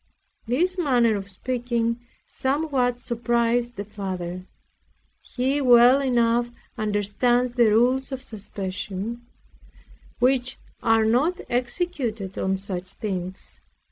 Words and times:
This 0.47 0.79
manner 0.79 1.15
of 1.15 1.29
speaking 1.29 1.99
somewhat 2.25 2.99
surprised 2.99 3.75
the 3.75 3.85
Father. 3.85 4.47
He 5.21 5.61
well 5.61 6.01
enough 6.01 6.49
understands 6.75 7.53
the 7.53 7.69
rules 7.69 8.11
of 8.11 8.23
suspension, 8.23 9.23
which 10.17 10.53
is 10.53 10.55
not 10.81 11.39
executed 11.51 12.35
on 12.39 12.57
such 12.57 12.93
things. 12.93 13.61